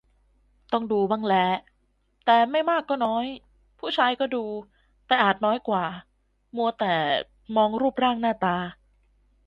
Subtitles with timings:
[0.71, 1.47] ต้องดูบ้างแหละ
[2.25, 3.25] แต่ไม่มากก็น้อย
[3.79, 4.45] ผู้ชายก็ดู
[5.07, 5.85] แต่อาจน้อยกว่า
[6.55, 6.93] มัวแต่
[7.55, 8.57] มองรูปร่างหน้าตา